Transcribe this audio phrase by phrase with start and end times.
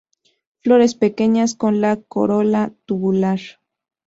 [0.63, 3.39] Flores pequeñas con la corola tubular.